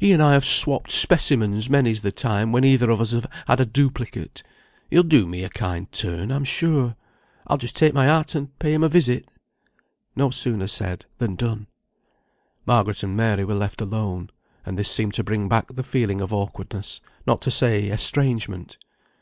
[0.00, 3.14] He and I have swopped specimens many's the time, when either of us
[3.46, 4.42] had a duplicate.
[4.88, 6.96] He'll do me a kind turn, I'm sure.
[7.48, 9.28] I'll just take my hat, and pay him a visit."
[10.16, 11.66] No sooner said, than done.
[12.64, 14.30] Margaret and Mary were left alone.
[14.64, 18.78] And this seemed to bring back the feeling of awkwardness, not to say estrangement.